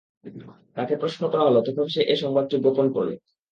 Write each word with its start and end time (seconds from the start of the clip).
তাকে 0.77 0.93
প্রশ্ন 1.01 1.21
করা 1.31 1.43
হল, 1.47 1.57
তখন 1.67 1.85
সে 1.87 2.01
এ 2.03 2.15
সংবাদটি 2.23 2.55
গোপন 2.65 2.85
করল। 2.95 3.09